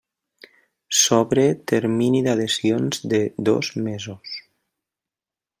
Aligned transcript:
S'obre 0.99 1.43
termini 1.73 2.23
d'adhesions 2.29 3.05
de 3.15 3.23
dos 3.51 3.73
mesos. 3.89 4.37